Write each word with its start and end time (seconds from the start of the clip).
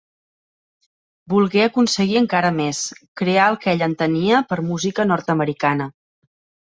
Volgué 1.33 1.59
aconseguir 1.65 2.15
encara 2.21 2.49
més: 2.59 2.79
crear 3.21 3.45
el 3.53 3.57
que 3.65 3.69
ell 3.77 3.83
entenia 3.89 4.39
per 4.53 4.59
música 4.71 5.07
nord-americana. 5.11 5.89